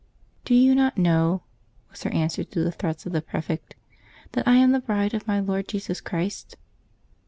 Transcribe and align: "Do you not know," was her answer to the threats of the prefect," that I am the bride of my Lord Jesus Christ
"Do 0.45 0.55
you 0.55 0.73
not 0.73 0.97
know," 0.97 1.43
was 1.91 2.01
her 2.01 2.09
answer 2.09 2.43
to 2.43 2.63
the 2.63 2.71
threats 2.71 3.05
of 3.05 3.11
the 3.11 3.21
prefect," 3.21 3.75
that 4.31 4.47
I 4.47 4.55
am 4.55 4.71
the 4.71 4.79
bride 4.81 5.13
of 5.13 5.27
my 5.27 5.39
Lord 5.39 5.67
Jesus 5.67 6.01
Christ 6.01 6.57